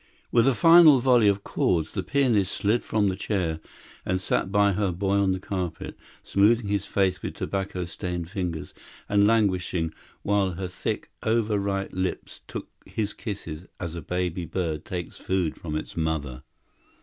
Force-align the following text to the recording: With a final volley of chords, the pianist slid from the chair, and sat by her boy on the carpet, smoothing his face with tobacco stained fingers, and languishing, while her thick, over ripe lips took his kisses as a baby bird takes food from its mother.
With 0.31 0.47
a 0.47 0.55
final 0.55 0.97
volley 0.99 1.27
of 1.27 1.43
chords, 1.43 1.93
the 1.93 2.01
pianist 2.01 2.51
slid 2.55 2.83
from 2.83 3.07
the 3.07 3.15
chair, 3.15 3.59
and 4.03 4.19
sat 4.19 4.51
by 4.51 4.71
her 4.71 4.91
boy 4.91 5.13
on 5.17 5.31
the 5.31 5.39
carpet, 5.39 5.95
smoothing 6.23 6.69
his 6.69 6.87
face 6.87 7.21
with 7.21 7.35
tobacco 7.35 7.85
stained 7.85 8.27
fingers, 8.27 8.73
and 9.07 9.27
languishing, 9.27 9.93
while 10.23 10.53
her 10.53 10.67
thick, 10.67 11.11
over 11.21 11.59
ripe 11.59 11.91
lips 11.93 12.41
took 12.47 12.67
his 12.87 13.13
kisses 13.13 13.67
as 13.79 13.93
a 13.93 14.01
baby 14.01 14.45
bird 14.45 14.85
takes 14.85 15.19
food 15.19 15.55
from 15.55 15.75
its 15.77 15.95
mother. 15.95 16.41